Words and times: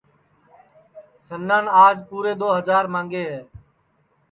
سنان 1.25 1.65
آج 1.85 1.95
پُورے 2.07 2.33
دؔو 2.39 2.47
ہجار 2.57 2.85
ماںٚگے 2.93 3.23
ہے 3.31 3.39